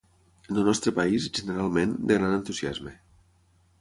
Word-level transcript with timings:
En 0.47 0.55
el 0.61 0.63
nostre 0.69 0.93
país, 0.99 1.27
generalment, 1.39 1.93
de 2.13 2.17
gran 2.19 2.35
entusiasme. 2.39 2.95